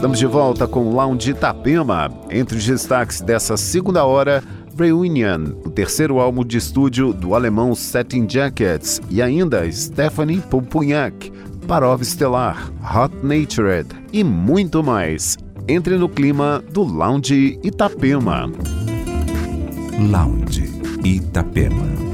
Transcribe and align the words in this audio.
Estamos 0.00 0.18
de 0.18 0.24
volta 0.24 0.66
com 0.66 0.86
o 0.86 0.94
Lounge 0.94 1.32
Itapema. 1.32 2.10
Entre 2.30 2.56
os 2.56 2.64
destaques 2.64 3.20
dessa 3.20 3.54
segunda 3.58 4.02
hora, 4.02 4.42
Reunion, 4.74 5.52
o 5.62 5.68
terceiro 5.68 6.18
álbum 6.18 6.42
de 6.42 6.56
estúdio 6.56 7.12
do 7.12 7.34
alemão 7.34 7.74
Setting 7.74 8.26
Jackets, 8.26 8.98
e 9.10 9.20
ainda 9.20 9.70
Stephanie 9.70 10.40
Pompunhac, 10.40 11.30
Parov 11.68 12.02
Stellar, 12.02 12.72
Hot 12.82 13.14
Natured 13.22 13.88
e 14.10 14.24
muito 14.24 14.82
mais. 14.82 15.36
Entre 15.68 15.98
no 15.98 16.08
clima 16.08 16.64
do 16.72 16.82
Lounge 16.82 17.60
Itapema. 17.62 18.50
Lounge 20.10 20.80
Itapema. 21.04 22.09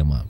Itapema. 0.00 0.24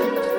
Thank 0.00 0.24
you. 0.24 0.29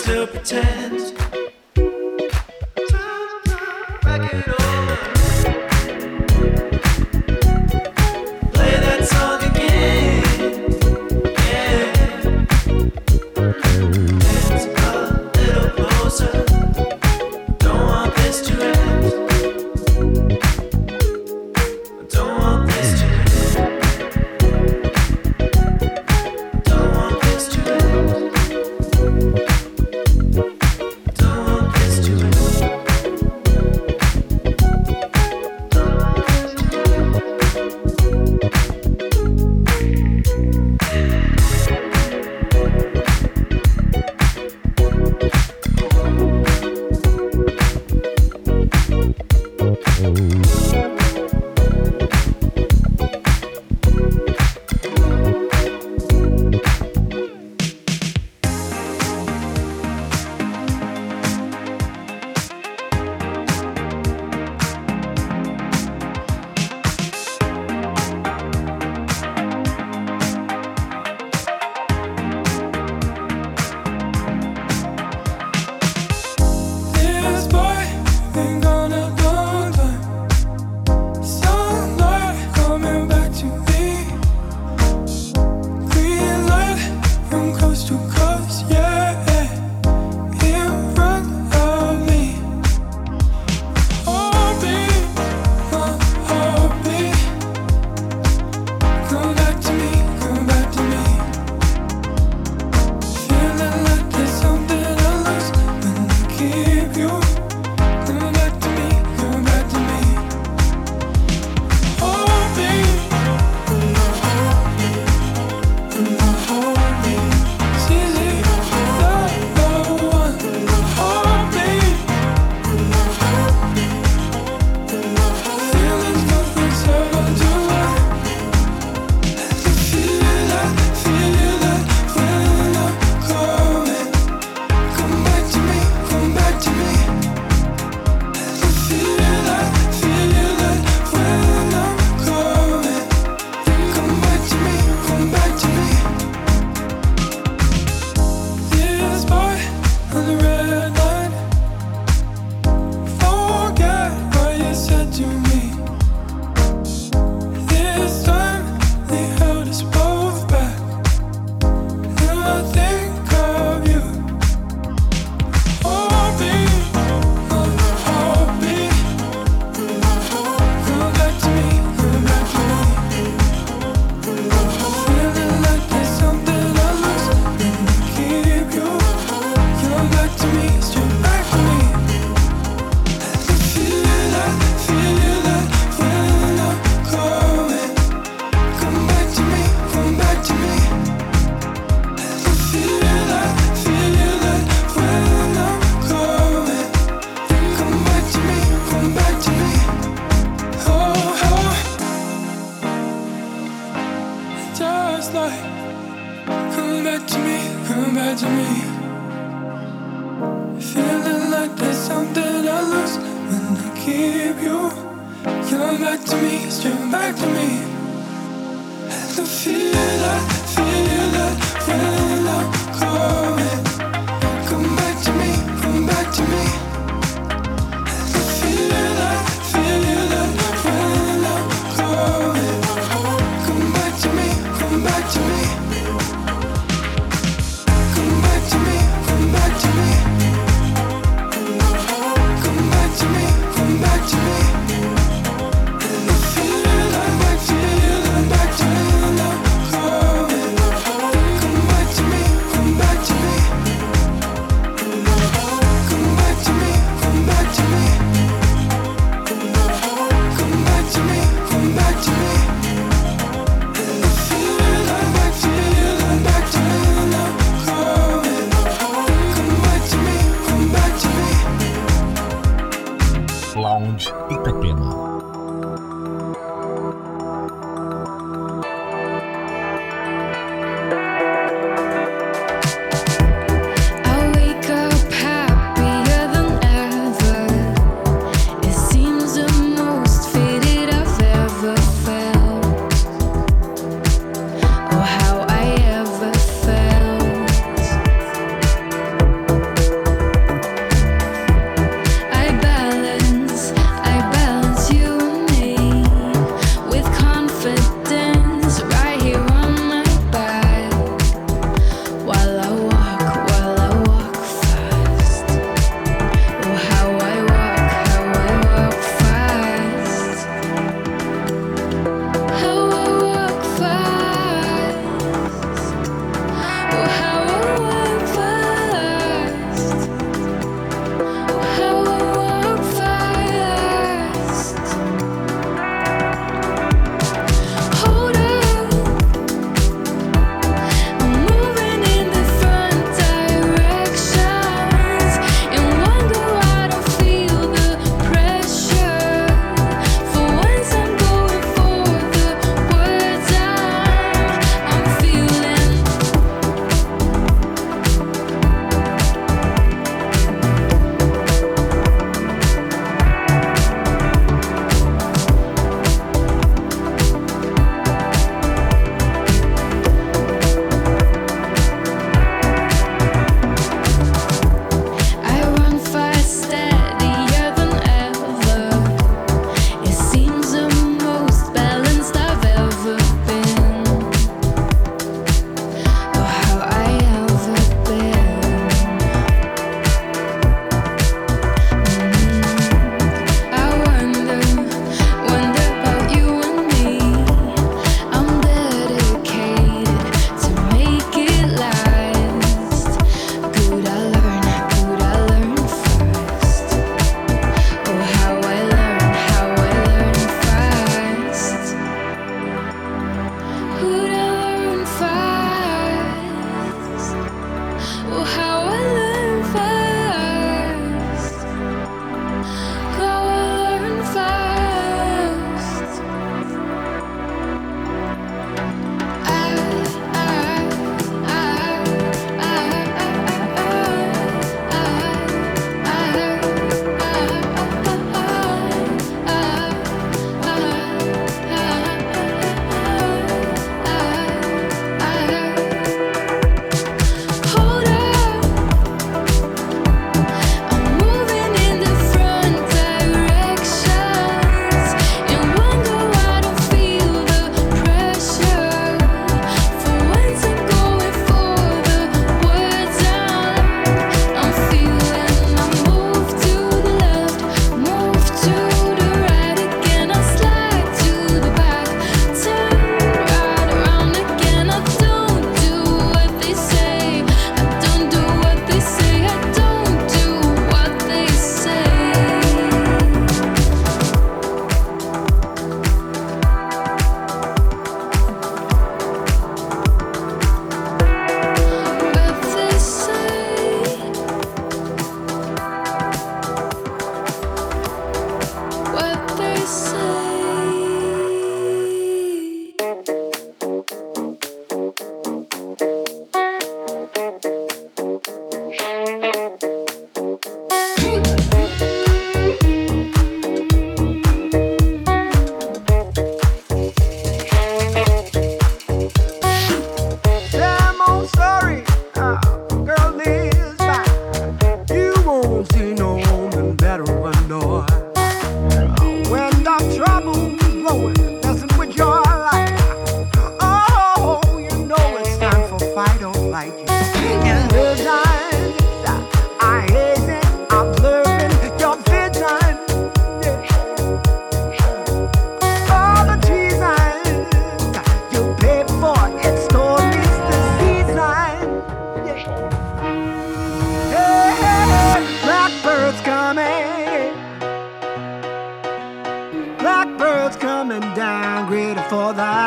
still 0.00 0.26
pretend 0.26 1.39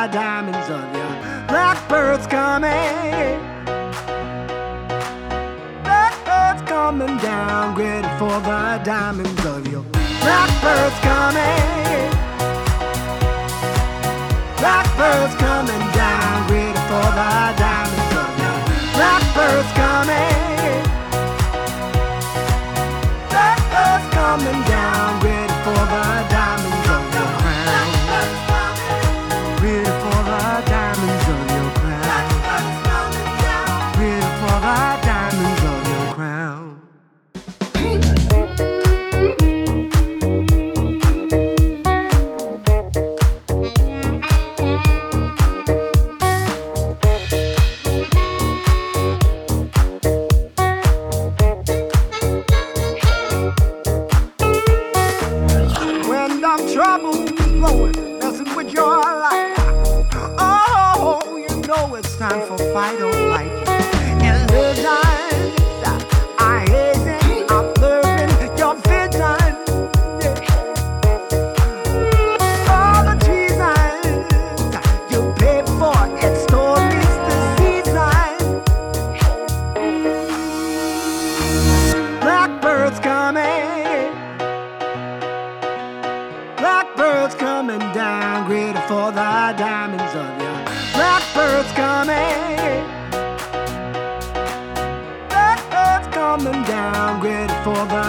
diamonds 0.08 0.70
on 0.70 0.94
your 0.96 1.48
blackbird's 1.48 2.28
coming. 2.28 3.40
Blackbird's 5.84 6.62
coming 6.64 7.18
down, 7.18 7.76
ready 7.76 8.08
for 8.20 8.36
the 8.42 8.82
diamonds 8.84 9.46
of 9.46 9.68
your 9.72 9.84
blackbird's 10.24 11.00
coming. 11.00 12.12
Blackbird's 14.58 15.36
coming 15.36 15.86
down, 15.94 16.52
ready 16.52 16.80
for 16.90 17.08
the 17.20 17.34
diamonds 17.64 18.14
of 18.24 18.32
your 18.44 18.60
blackbird's 18.98 19.72
coming. 19.82 20.84
Blackbird's 23.30 24.14
coming 24.14 24.62
down. 24.64 24.73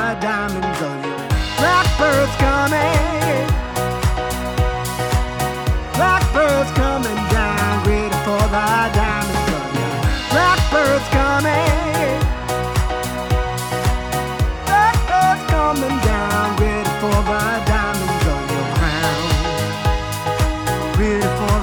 my 0.05 0.15
diamonds 0.21 0.81
on 0.89 0.99
you. 1.07 1.17
Blackbird's 1.61 2.37
coming. 2.45 3.47
Blackbird's 5.97 6.71
coming 6.83 7.21
down, 7.33 7.75
for 8.25 8.45
diamonds 9.01 9.49
on 9.57 9.69
you. 9.79 9.91
Blackbird's 10.33 11.09
coming. 11.19 12.21
Blackbird's 14.69 15.45
coming 15.55 15.97
down, 16.11 16.49
for 17.01 17.21
diamonds 17.73 18.25
on 18.35 18.45
your 18.55 18.69
crown. 18.77 19.23
For 21.39 21.57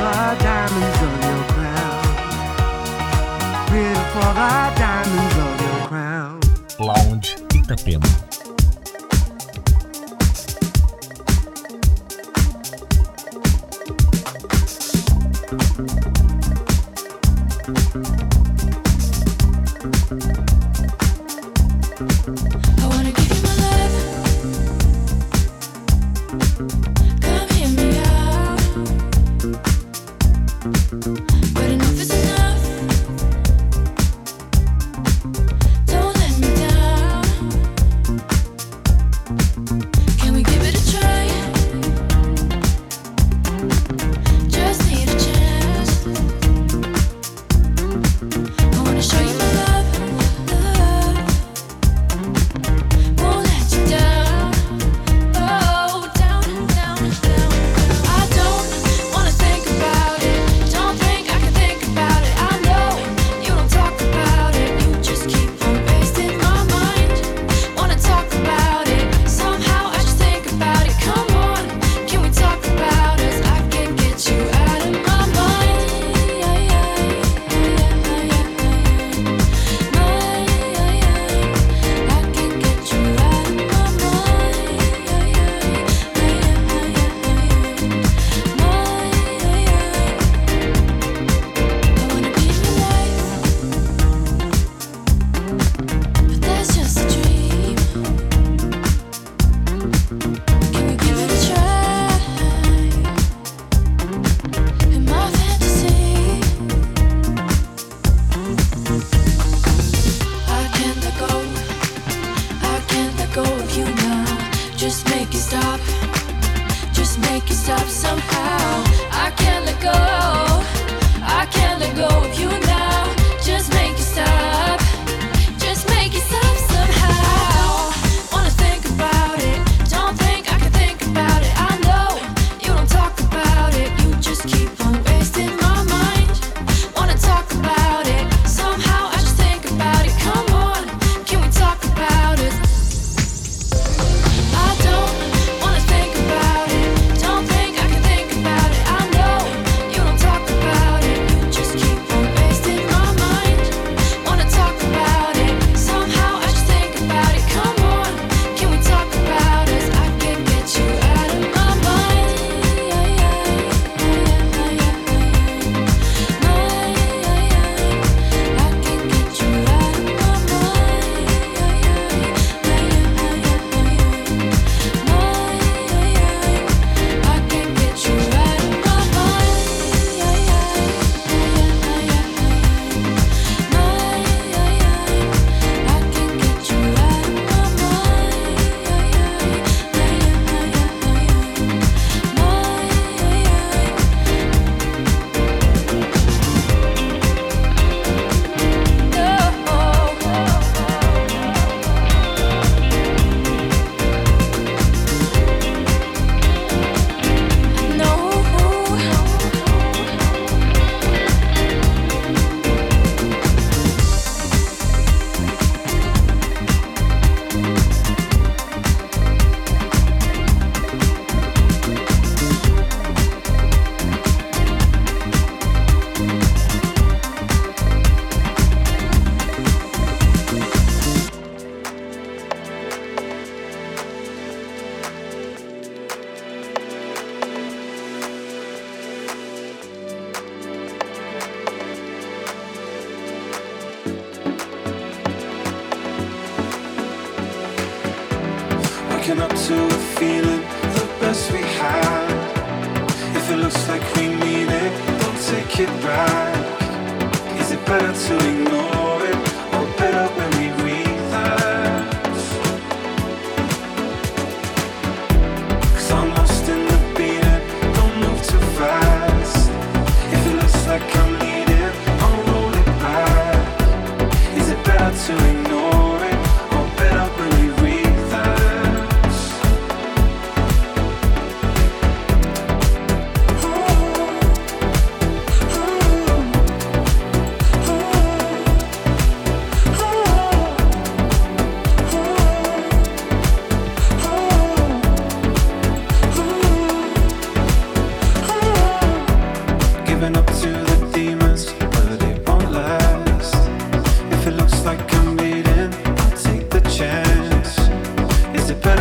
diamonds 0.48 1.00
on 1.10 1.18
your 1.30 1.44
crown. 1.54 2.02
For 4.14 4.32
diamonds 4.82 5.36
on 5.46 5.56
your 5.66 5.80
crown. 5.90 6.36
Lounge 6.80 7.30
Itapema. 7.58 8.21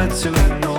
Is 0.01 0.70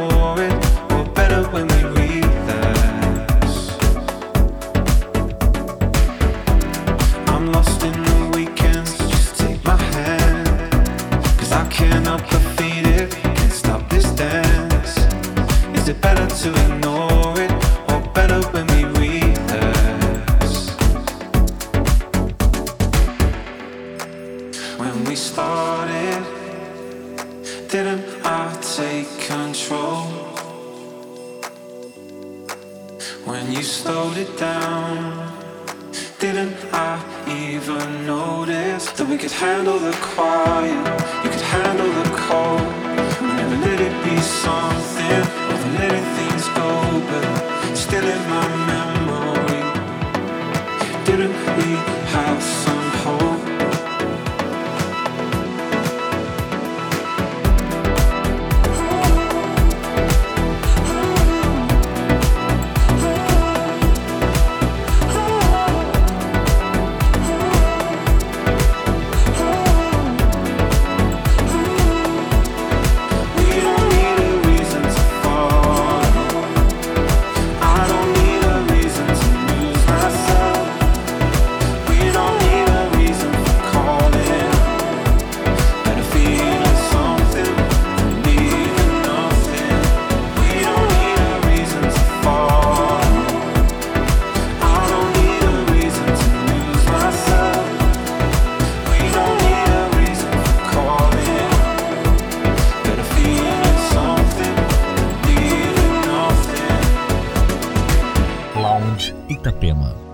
Itapema. 109.41 110.10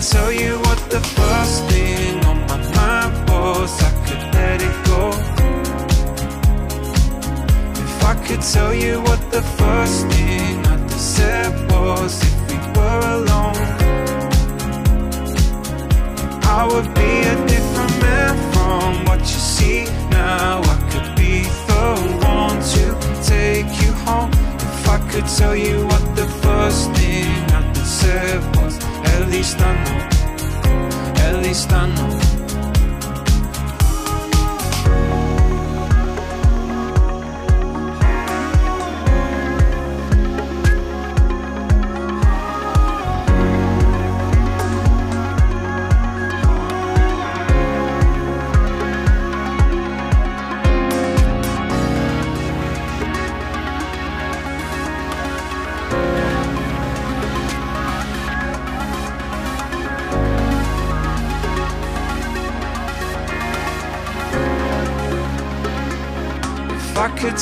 tell 0.00 0.32
you 0.32 0.58
what 0.60 0.78
the 0.88 1.00
first 1.00 1.64
thing 1.66 2.24
on 2.24 2.40
my 2.46 2.56
mind 2.74 3.28
was. 3.28 3.70
I 3.82 3.90
could 4.06 4.34
let 4.34 4.62
it 4.62 4.76
go. 4.86 5.10
If 7.84 8.04
I 8.04 8.14
could 8.26 8.40
tell 8.40 8.72
you 8.74 9.00
what 9.02 9.20
the 9.30 9.42
first 9.42 10.06
thing 10.08 10.66
I 10.66 10.86
said 10.88 11.52
was 11.70 12.22
if 12.22 12.34
we 12.48 12.56
were 12.78 13.00
alone 13.18 13.56
I 16.44 16.66
would 16.66 16.94
be 16.94 17.12
a 17.32 17.36
different 17.46 17.94
man 18.00 18.52
from 18.52 19.04
what 19.04 19.20
you 19.20 19.40
see 19.56 19.84
now. 20.10 20.62
I 20.62 20.76
could 20.90 21.14
be 21.16 21.42
the 21.68 21.84
one 22.24 22.58
to 22.74 22.84
take 23.22 23.68
you 23.82 23.92
home. 24.04 24.30
If 24.32 24.88
I 24.88 24.98
could 25.10 25.26
tell 25.26 25.54
you 25.54 25.86
what 25.86 26.16
the 26.16 26.26
first 26.42 26.90
thing 26.92 27.28
I 27.52 27.72
said 27.84 28.40
was 28.56 28.79
El 29.20 29.30
distano, 29.30 29.84
el 31.28 31.42
distano 31.42 32.39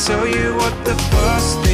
tell 0.09 0.27
you 0.27 0.55
what 0.57 0.73
the 0.87 0.95
first 1.13 1.68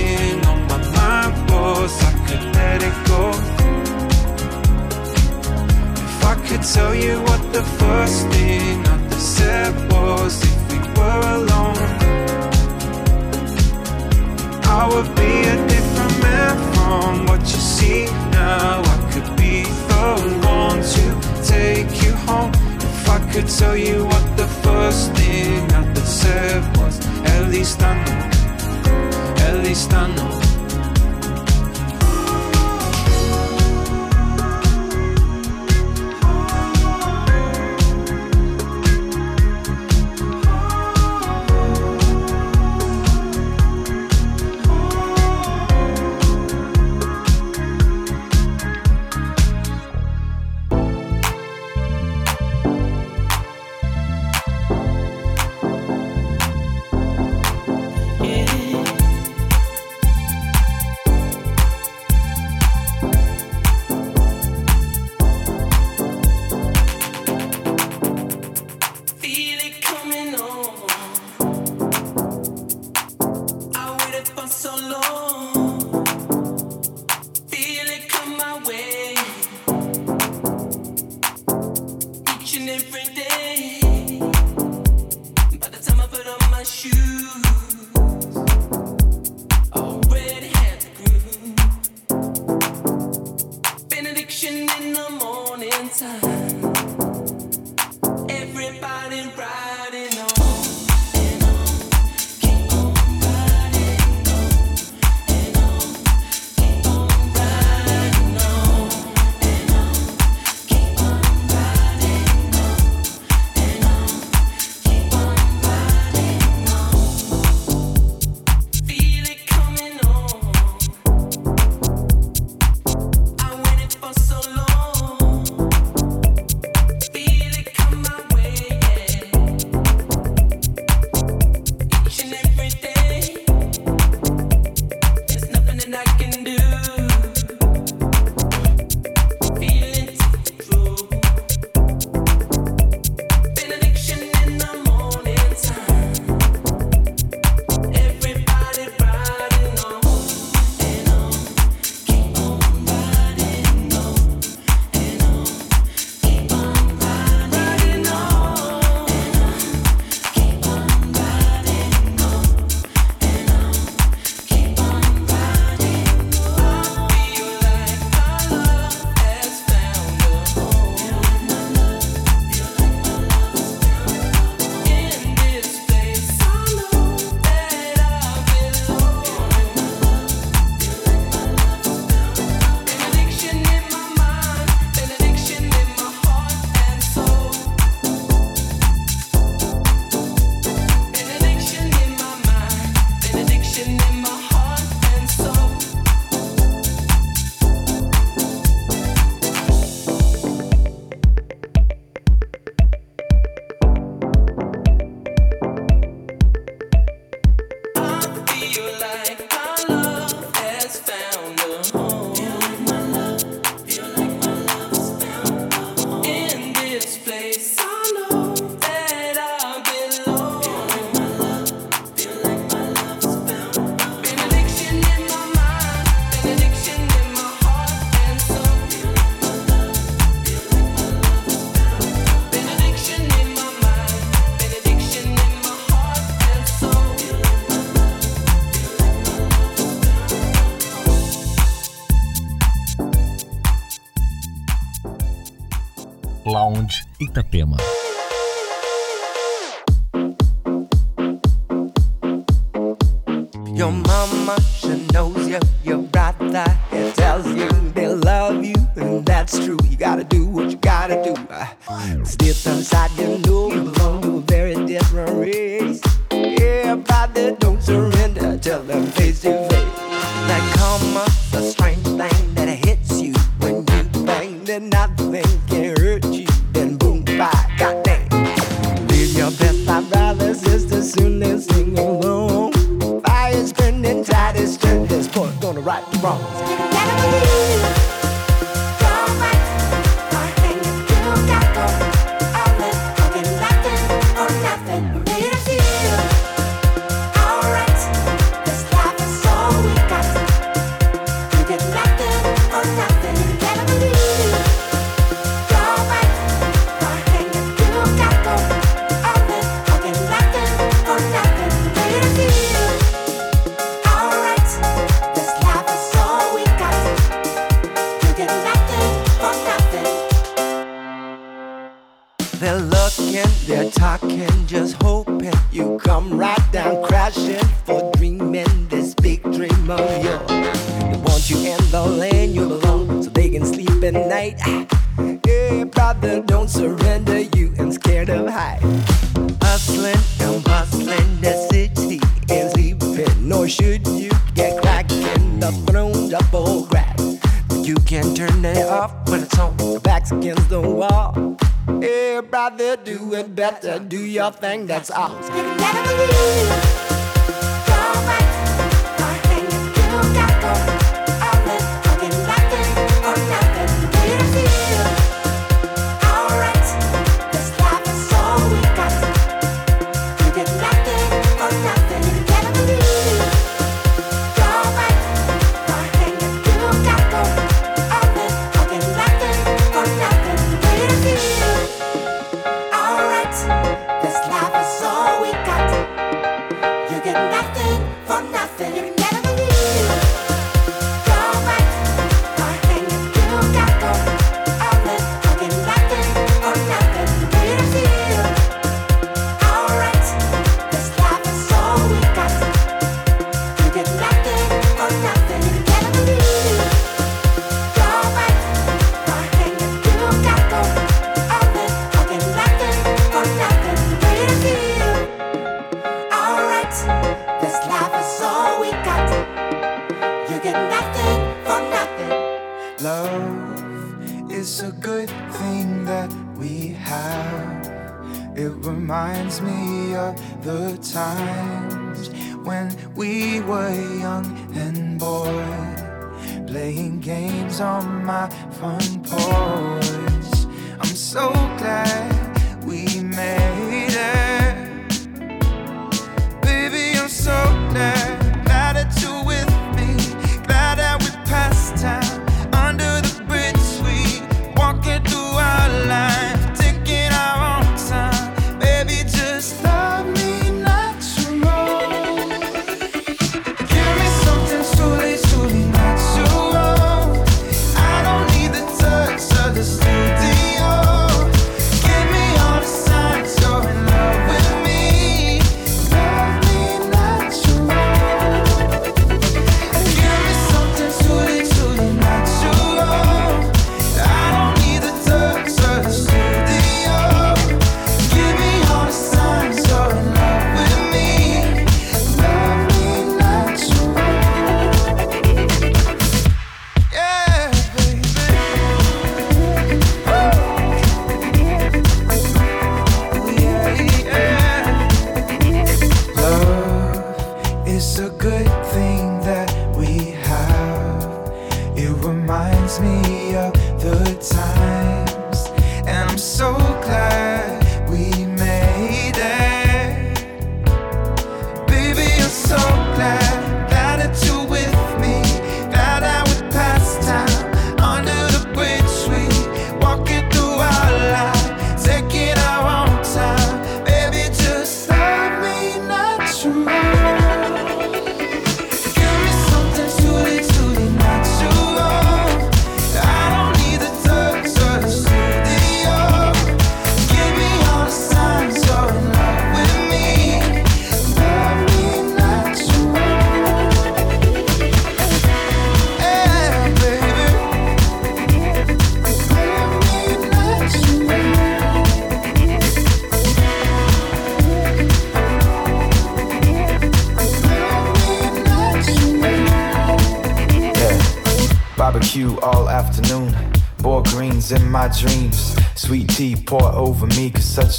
your 255.83 255.99
brother. 255.99 256.65
He 256.91 257.13
tells 257.13 257.47
you 257.47 257.69
they 257.95 258.09
love 258.09 258.65
you, 258.65 258.75
and 258.97 259.25
that's 259.27 259.59
true. 259.65 259.79
You 259.89 259.97
gotta 259.97 260.25
do 260.25 260.47
what 260.47 260.71
you 260.71 260.77
gotta 260.77 261.23
do. 261.25 261.35
Uh, 261.51 261.67
it's. 261.89 262.94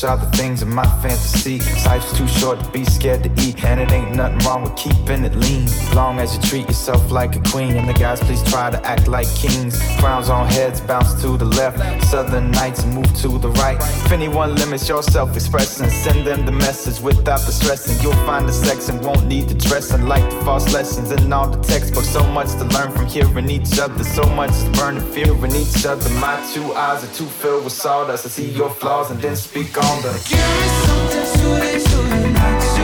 Are 0.05 0.17
the 0.17 0.25
things 0.37 0.61
in 0.61 0.69
my 0.69 0.85
fantasy. 1.01 1.59
Life's 1.85 2.15
too 2.17 2.27
short 2.27 2.59
to 2.59 2.69
be 2.71 2.85
scared 2.85 3.23
to 3.23 3.29
eat, 3.41 3.54
and 3.77 3.91
it 3.91 3.93
ain't 3.93 4.15
nothing 4.15 4.39
wrong 4.39 4.63
with 4.63 4.75
keeping 4.77 5.25
it 5.25 5.35
lean. 5.35 5.67
Long 5.93 6.19
as 6.19 6.35
you 6.35 6.41
treat 6.41 6.67
yourself 6.67 7.11
like 7.11 7.35
a 7.35 7.41
queen, 7.51 7.75
and 7.75 7.87
the 7.87 7.93
guys 7.93 8.21
please 8.21 8.41
try 8.43 8.69
to 8.71 8.79
act 8.85 9.07
like 9.07 9.27
kings. 9.35 9.81
Crowns 9.99 10.29
on 10.29 10.47
heads 10.47 10.79
bounce 10.79 11.21
to 11.21 11.35
the 11.37 11.45
left, 11.45 11.77
southern 12.05 12.51
nights 12.51 12.85
move 12.85 13.11
to 13.21 13.27
the 13.37 13.49
right. 13.63 13.77
If 14.05 14.11
anyone 14.11 14.55
limits 14.55 14.87
your 14.87 15.03
self 15.03 15.35
expression, 15.35 15.89
send 15.89 16.25
them 16.25 16.45
the 16.45 16.53
message 16.53 17.01
without 17.01 17.41
the 17.41 17.51
stressing. 17.51 18.01
You'll 18.01 18.25
find 18.25 18.47
the 18.47 18.53
sex 18.53 18.87
and 18.87 19.03
won't 19.03 19.25
need 19.27 19.49
the 19.49 19.55
dressing, 19.55 20.07
like 20.07 20.23
the 20.29 20.39
false 20.45 20.73
lessons 20.73 21.11
in 21.11 21.33
all 21.33 21.49
the 21.49 21.61
textbooks. 21.61 22.09
So 22.09 22.25
much 22.27 22.51
to 22.53 22.63
learn 22.75 22.91
from 22.93 23.07
hearing 23.07 23.49
each 23.49 23.77
other, 23.77 24.03
so 24.05 24.23
much 24.35 24.51
is 24.51 24.69
burning 24.77 25.03
fear 25.11 25.33
in 25.45 25.53
each 25.53 25.85
other. 25.85 26.09
My 26.21 26.35
two 26.53 26.73
eyes 26.73 27.03
are 27.03 27.13
too 27.13 27.25
filled 27.25 27.65
with 27.65 27.73
sawdust. 27.73 28.25
I 28.25 28.29
see 28.29 28.49
your 28.51 28.69
flaws 28.69 29.11
and 29.11 29.19
then 29.19 29.35
speak 29.35 29.77
on 29.77 30.01
them. 30.01 30.15
Give 30.29 30.39
me 30.39 30.67
something 30.85 31.25
soothing, 31.35 31.79
soothing, 31.79 32.33
not 32.33 32.74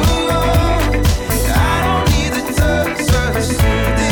touch, 3.41 3.57
just 3.57 4.10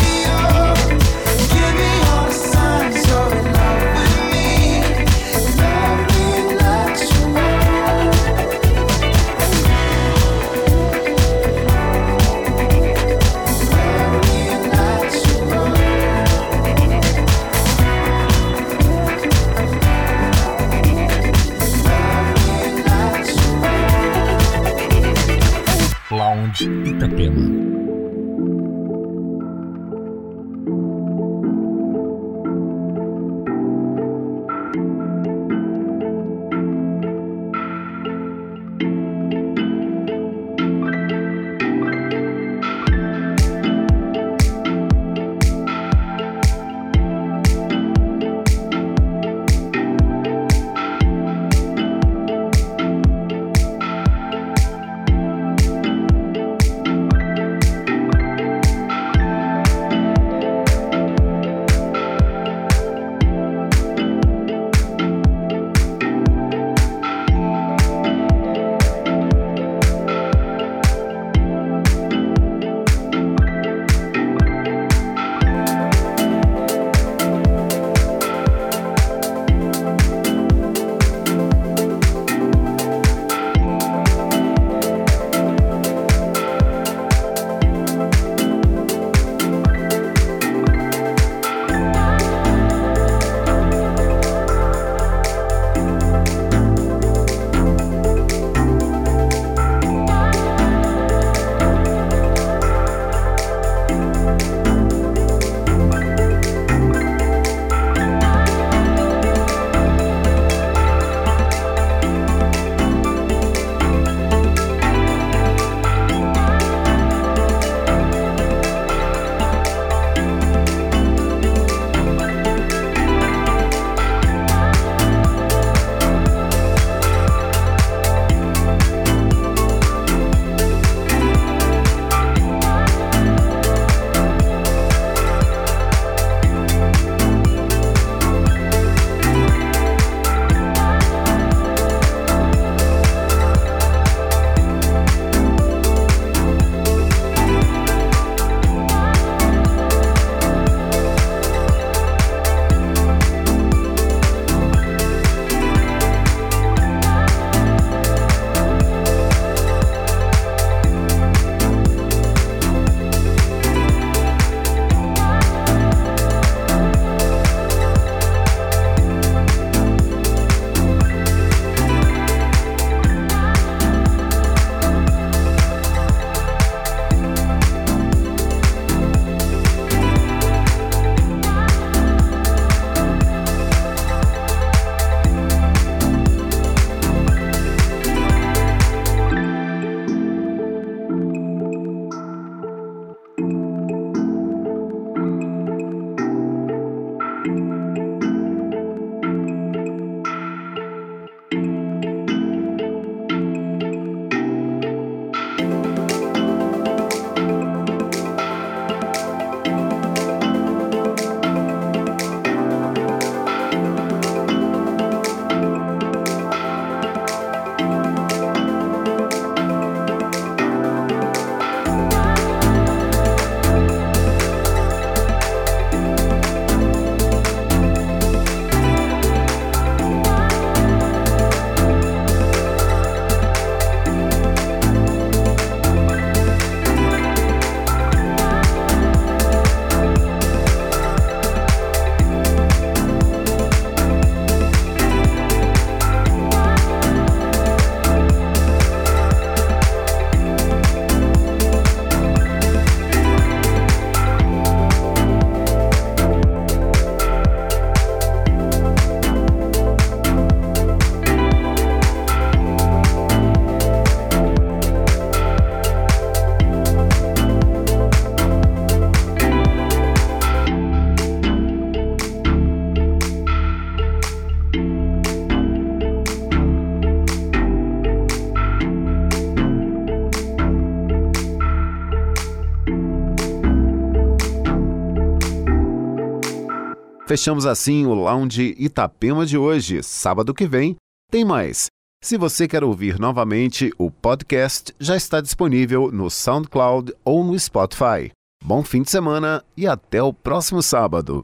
Fechamos 287.30 287.64
assim 287.64 288.06
o 288.06 288.12
Lounge 288.12 288.74
Itapema 288.76 289.46
de 289.46 289.56
hoje. 289.56 290.02
Sábado 290.02 290.52
que 290.52 290.66
vem 290.66 290.96
tem 291.30 291.44
mais. 291.44 291.86
Se 292.20 292.36
você 292.36 292.66
quer 292.66 292.82
ouvir 292.82 293.20
novamente, 293.20 293.92
o 293.96 294.10
podcast 294.10 294.92
já 294.98 295.14
está 295.16 295.40
disponível 295.40 296.10
no 296.10 296.28
SoundCloud 296.28 297.14
ou 297.24 297.44
no 297.44 297.56
Spotify. 297.56 298.32
Bom 298.64 298.82
fim 298.82 299.02
de 299.02 299.12
semana 299.12 299.64
e 299.76 299.86
até 299.86 300.20
o 300.20 300.34
próximo 300.34 300.82
sábado. 300.82 301.42